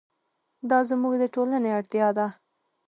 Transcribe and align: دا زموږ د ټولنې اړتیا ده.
دا 0.69 0.79
زموږ 0.89 1.13
د 1.19 1.23
ټولنې 1.35 1.69
اړتیا 1.77 2.07
ده. 2.17 2.27